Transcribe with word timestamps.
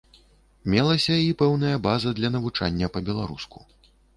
Мелася 0.73 1.17
і 1.25 1.27
пэўная 1.43 1.75
база 1.87 2.15
для 2.21 2.33
навучання 2.37 2.91
па-беларуску. 2.97 3.59